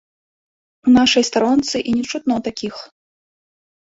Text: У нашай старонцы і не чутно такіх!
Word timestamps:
У 0.87 0.93
нашай 0.99 1.23
старонцы 1.29 1.77
і 1.91 1.93
не 1.97 2.01
чутно 2.13 2.35
такіх! 2.47 2.75